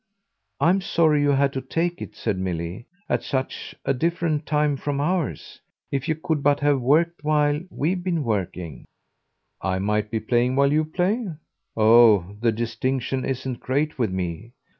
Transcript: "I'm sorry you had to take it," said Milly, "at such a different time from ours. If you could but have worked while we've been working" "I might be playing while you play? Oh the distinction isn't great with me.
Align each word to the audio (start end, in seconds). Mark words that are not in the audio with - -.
"I'm 0.59 0.81
sorry 0.81 1.21
you 1.21 1.29
had 1.29 1.53
to 1.53 1.61
take 1.61 2.01
it," 2.01 2.15
said 2.15 2.39
Milly, 2.39 2.87
"at 3.07 3.21
such 3.21 3.75
a 3.85 3.93
different 3.93 4.47
time 4.47 4.75
from 4.75 4.99
ours. 4.99 5.61
If 5.91 6.07
you 6.09 6.15
could 6.15 6.41
but 6.41 6.59
have 6.61 6.81
worked 6.81 7.23
while 7.23 7.61
we've 7.69 8.03
been 8.03 8.23
working" 8.23 8.85
"I 9.61 9.77
might 9.77 10.09
be 10.09 10.19
playing 10.19 10.55
while 10.55 10.73
you 10.73 10.85
play? 10.85 11.27
Oh 11.77 12.35
the 12.39 12.51
distinction 12.51 13.23
isn't 13.25 13.59
great 13.59 13.99
with 13.99 14.11
me. 14.11 14.53